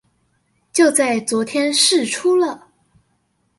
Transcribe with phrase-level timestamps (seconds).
[0.73, 2.69] 就在昨天釋出了